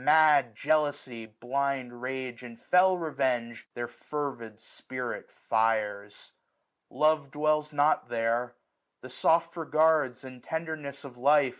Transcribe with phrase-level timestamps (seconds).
[0.00, 3.66] Mad jealousy, blind rage, and fell revenge.
[3.74, 6.30] Their fervid spirit fires.
[6.88, 8.54] Love dwells not there;
[9.00, 11.56] 890 The soft regards, the tenderness of life.